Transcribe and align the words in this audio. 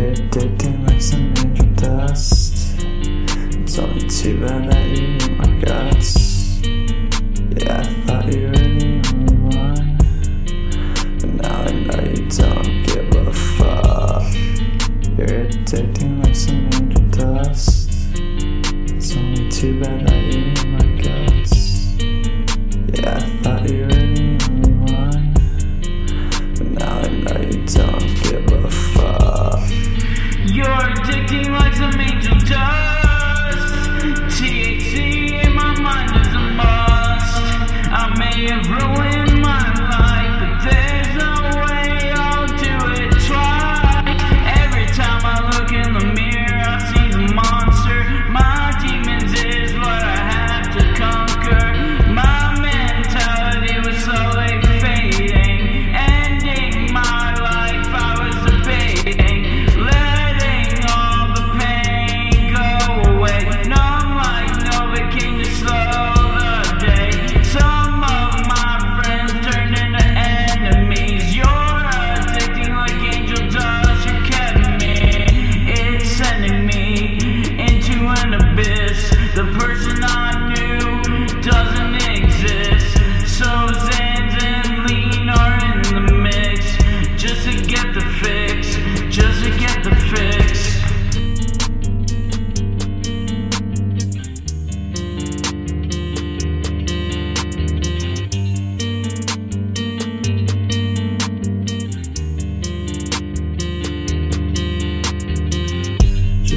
You're 0.00 0.12
addicting 0.12 0.88
like 0.88 1.02
some 1.02 1.26
angel 1.36 1.66
dust. 1.74 2.78
It's 2.78 3.78
only 3.78 4.08
too 4.08 4.40
bad 4.40 4.72
that 4.72 4.88
you're 4.96 5.36
my 5.36 5.60
guts. 5.60 6.62
Yeah, 6.64 7.80
I 7.80 7.84
thought 8.06 8.32
you 8.32 8.46
were. 8.48 8.59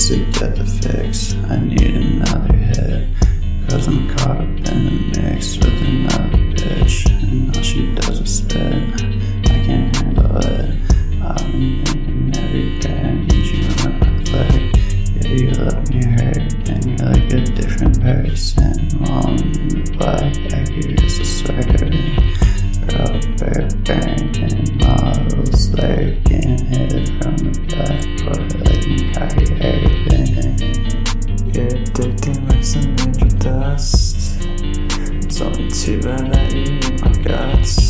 It's 0.00 0.10
a 0.10 0.18
death 0.30 0.60
effects. 0.60 1.34
I 1.50 1.58
need 1.58 1.82
another 1.82 2.52
head. 2.54 3.12
Cause 3.68 3.88
I'm 3.88 4.08
caught 4.10 4.36
up 4.36 4.42
in 4.42 4.62
the 4.62 5.20
mix 5.20 5.56
with 5.56 5.77
Hibernating 35.88 36.82
in 36.82 37.00
my 37.00 37.12
guts 37.22 37.87